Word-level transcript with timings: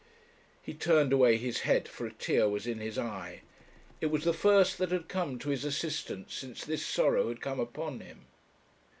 He 0.63 0.73
turned 0.73 1.13
away 1.13 1.37
his 1.37 1.59
head, 1.59 1.87
for 1.87 2.07
a 2.07 2.11
tear 2.11 2.49
was 2.49 2.65
in 2.65 2.79
his 2.79 2.97
eye. 2.97 3.41
It 3.99 4.07
was 4.07 4.23
the 4.23 4.33
first 4.33 4.79
that 4.79 4.89
had 4.89 5.07
come 5.07 5.37
to 5.37 5.49
his 5.49 5.63
assistance 5.63 6.33
since 6.33 6.65
this 6.65 6.83
sorrow 6.83 7.27
had 7.27 7.39
come 7.39 7.59
upon 7.59 7.99
him. 7.99 8.25